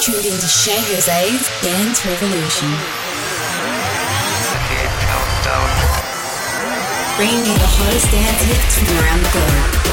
[0.00, 2.68] tuned into Che Jose's Dance Revolution.
[7.16, 9.86] Bringing you the hottest dance hits from around the globe.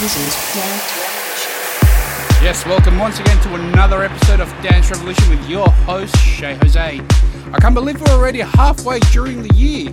[0.00, 1.09] This is Revolution.
[2.42, 6.80] Yes, welcome once again to another episode of Dance Revolution with your host, Che Jose.
[7.52, 9.92] I can't believe we're already halfway during the year.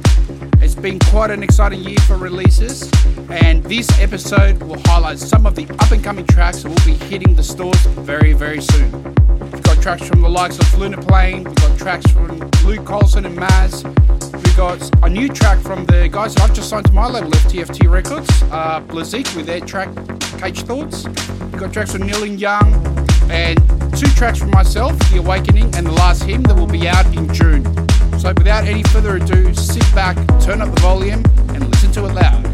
[0.62, 2.90] It's been quite an exciting year for releases,
[3.30, 6.94] and this episode will highlight some of the up and coming tracks that will be
[7.08, 8.94] hitting the stores very, very soon.
[9.52, 13.26] We've got tracks from the likes of Lunar Plane, we've got tracks from Luke Coulson
[13.26, 13.84] and Maz,
[14.34, 17.30] we've got a new track from the guys that I've just signed to my label,
[17.30, 19.90] FTFT Records, uh, Blazik with their track
[20.38, 21.06] Caged Thoughts.
[21.06, 22.74] We've got tracks from Nihil Young,
[23.30, 23.60] and
[23.98, 27.34] two tracks from myself, The Awakening and The Last Hymn, that will be out in
[27.34, 27.64] June.
[28.20, 32.14] So without any further ado, sit back, turn up the volume, and listen to it
[32.14, 32.47] loud.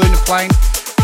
[0.00, 0.50] By Plane,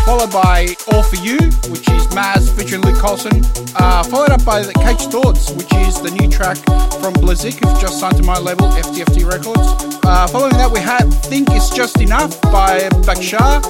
[0.05, 1.37] followed by All For You,
[1.69, 3.43] which is Maz featuring Luke Coulson,
[3.75, 6.57] uh, followed up by the Caged Thoughts, which is the new track
[6.99, 9.67] from Blazik, who've just signed to my label, FTFT Records.
[10.03, 13.61] Uh, following that, we had Think It's Just Enough by Bhaskar,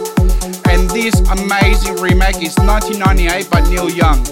[0.69, 4.23] and this amazing remake is 1998 by Nihil Young.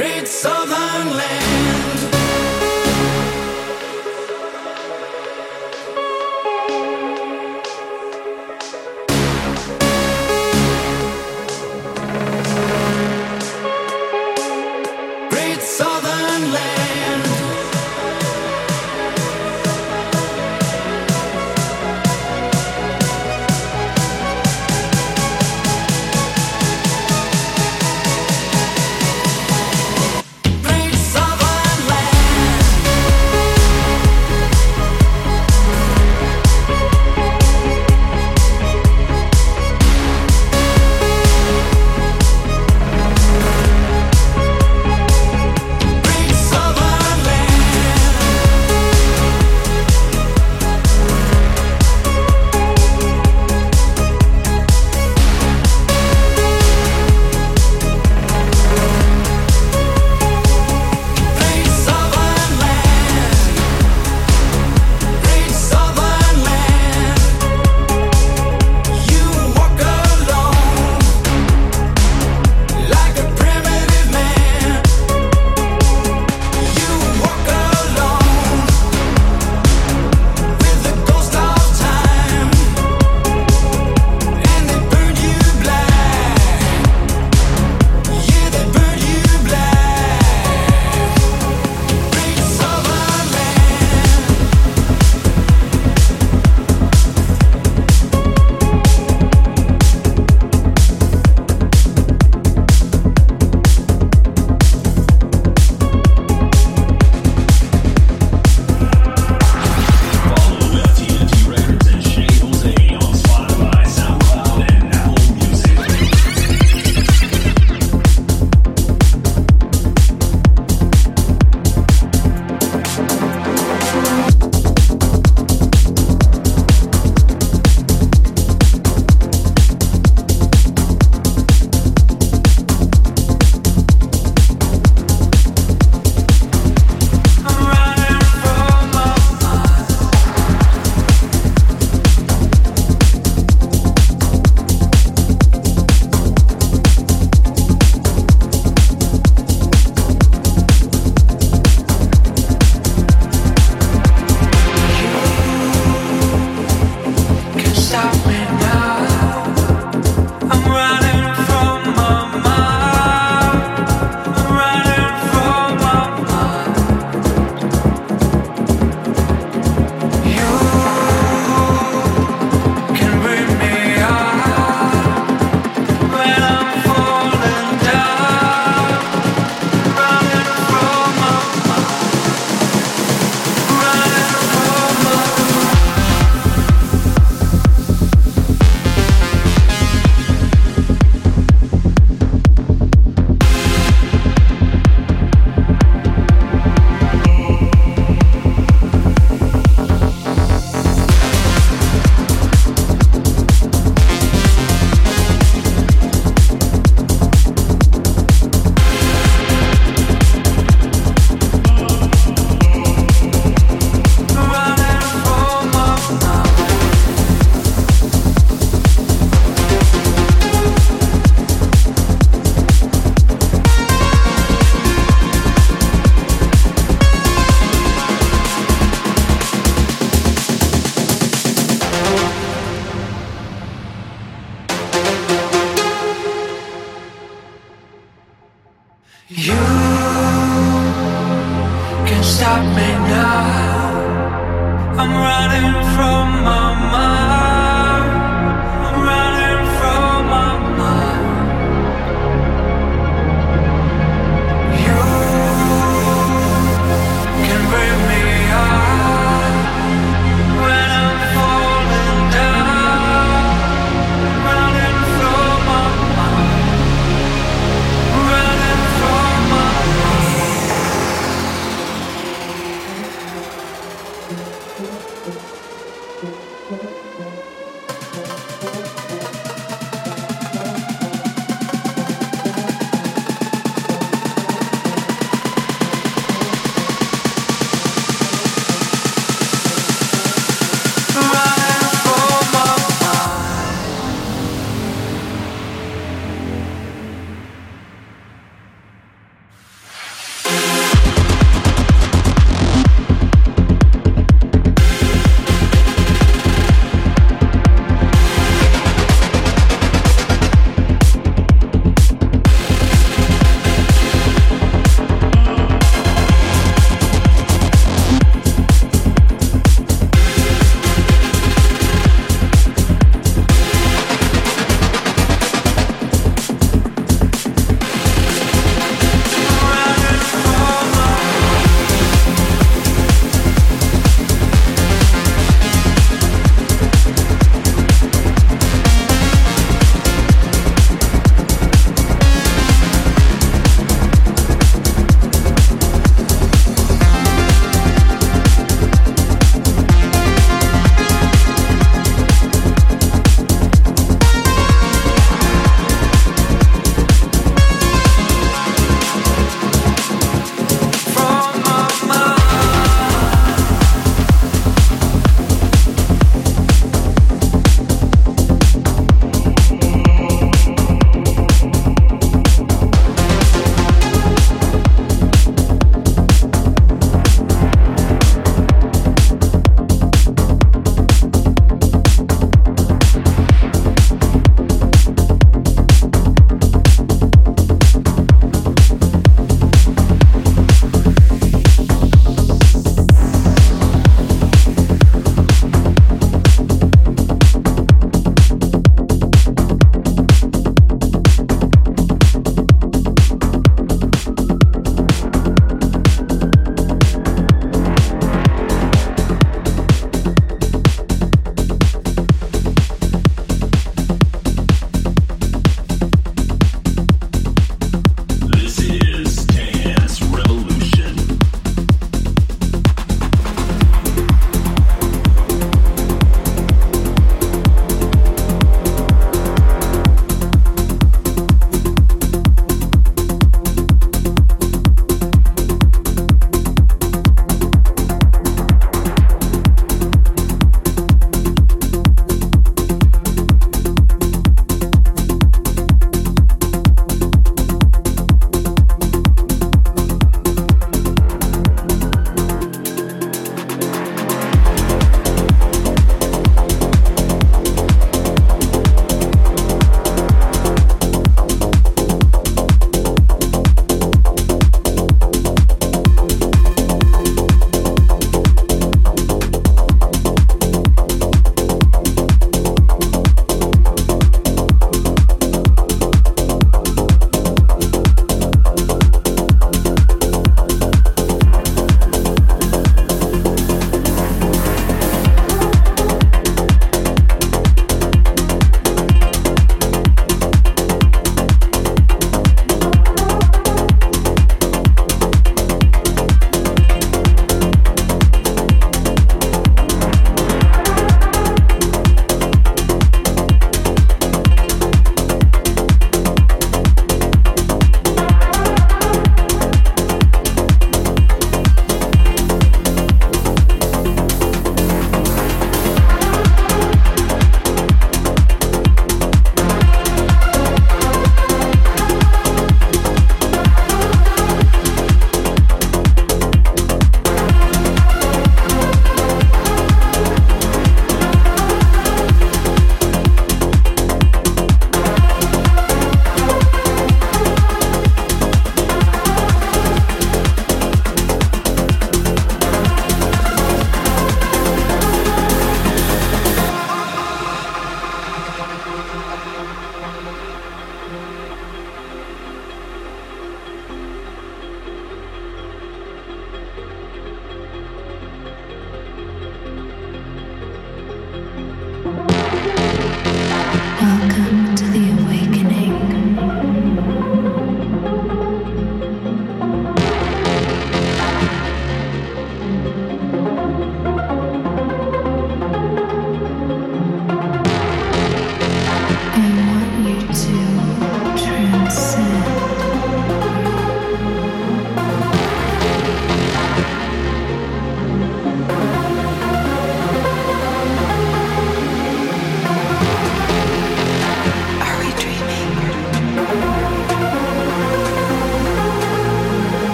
[0.00, 1.89] Great Southern Land.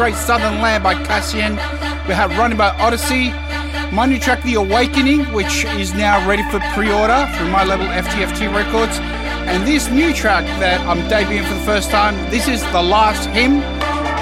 [0.00, 1.56] Great Southern Land by Cassian.
[2.08, 3.92] We had Running by ODYSSAY.
[3.92, 8.48] My new track, The Awakening, which is now ready for pre-order through my label FTFT
[8.48, 8.98] Records.
[9.44, 13.28] And this new track that I'm debuting for the first time, this is The Last
[13.28, 13.60] Hymn.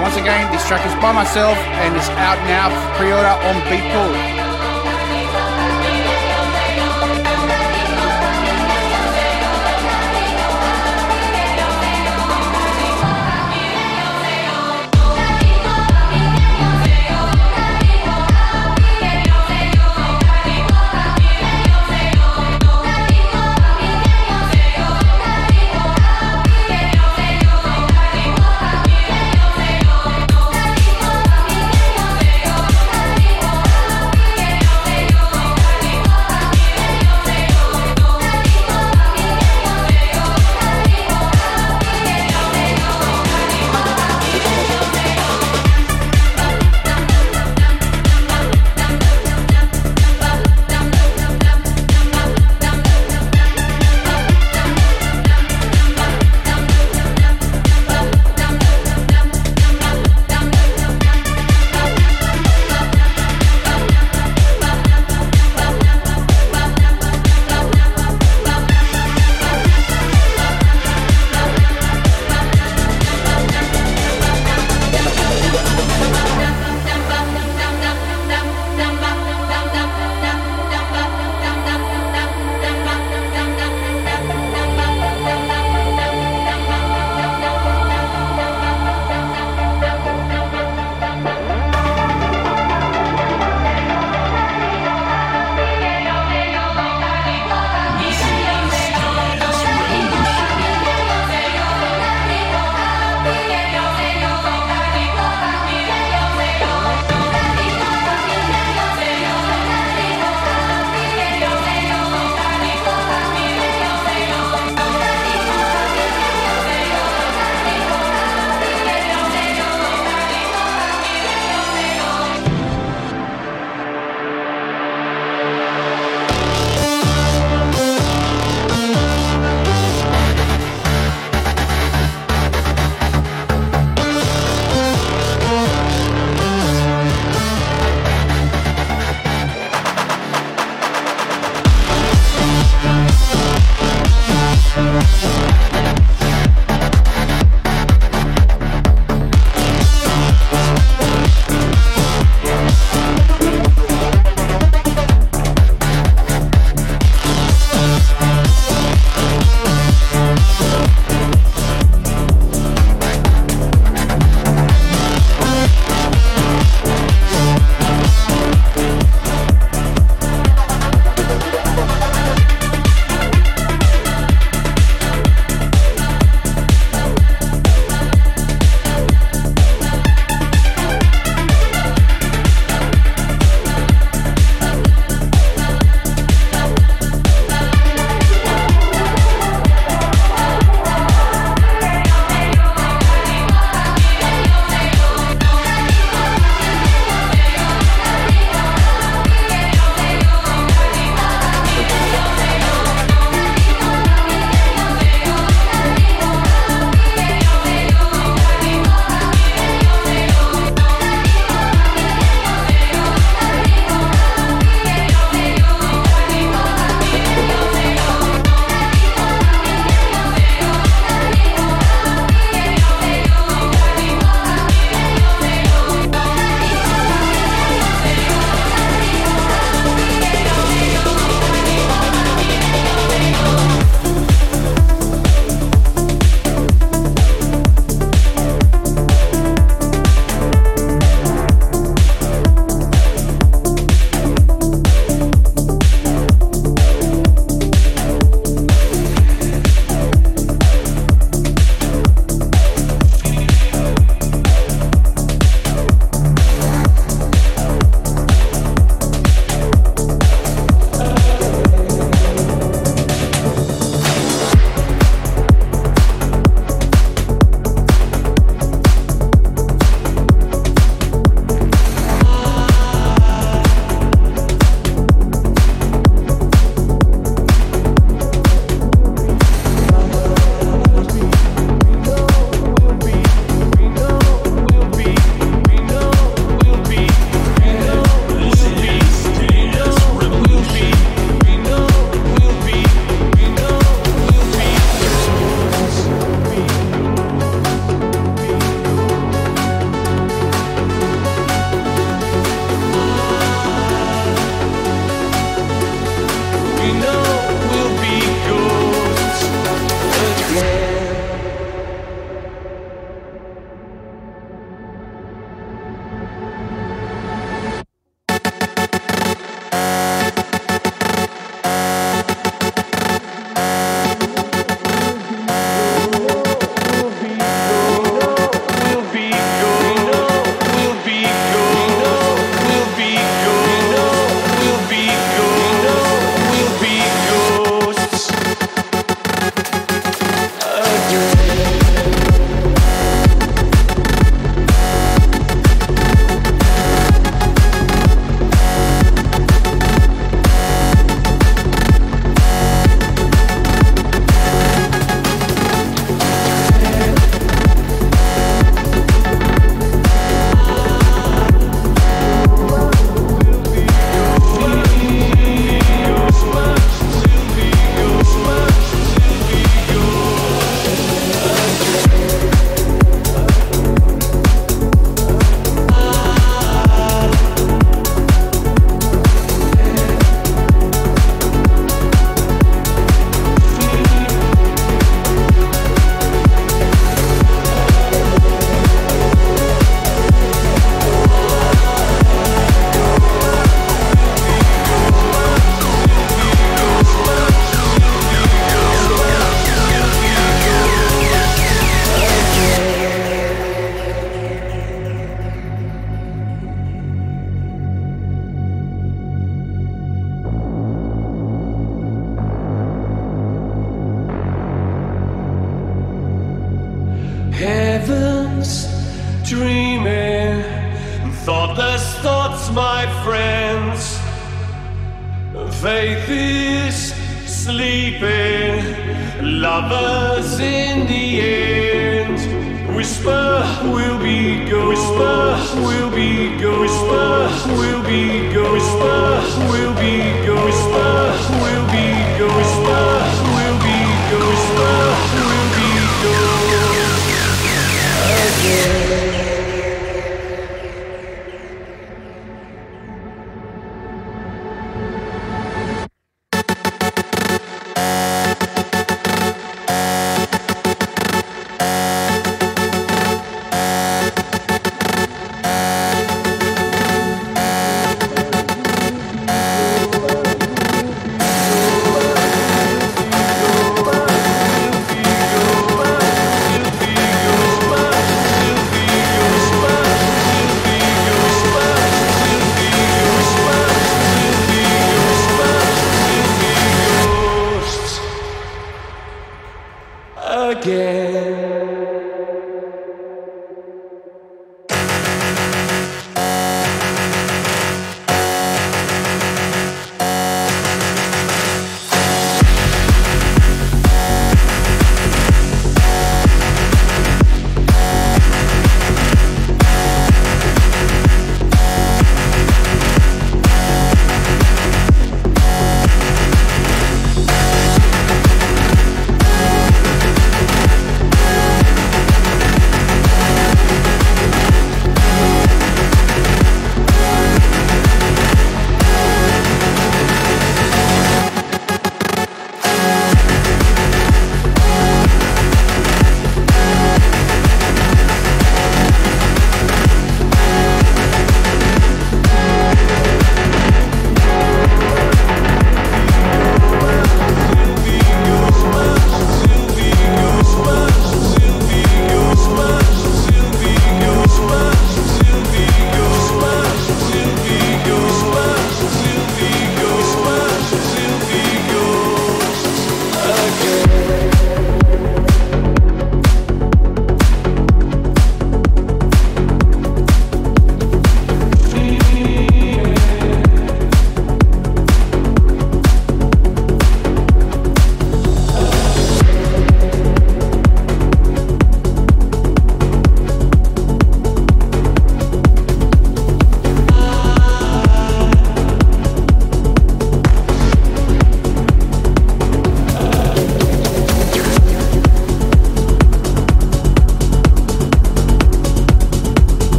[0.00, 4.35] Once again, this track is by myself and it's out now for pre-order on Beatport.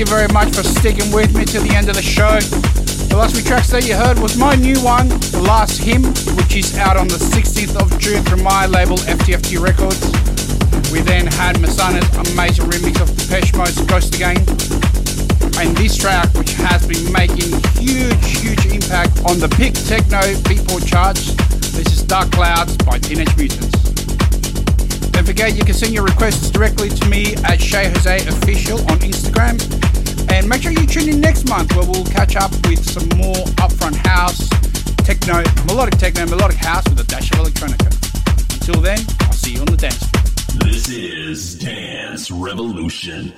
[0.00, 2.40] You very much for sticking with me to the end of the show.
[3.12, 6.08] The last few tracks that you heard was my new one, The Last Hymn,
[6.40, 10.00] which is out on the 16th of June from my label FTFT Records.
[10.88, 14.40] We then had Massano's amazing remix of Depeche Mode's Ghosts Again.
[15.60, 20.88] And this track, which has been making huge, huge impact on the Pick Techno Beatport
[20.88, 21.36] charts.
[21.76, 23.76] This is Dark Clouds by Teenage Mutants.
[25.12, 28.96] Don't forget you can send your requests directly to me at Che Jose Official on
[29.04, 29.79] Instagram.
[30.32, 33.44] And make sure you tune in next month where we'll catch up with some more
[33.58, 34.48] upfront house,
[35.04, 37.90] techno, melodic techno, melodic house with a dash of electronica.
[38.54, 40.70] Until then, I'll see you on the dance floor.
[40.70, 43.32] This is Dance Revolution.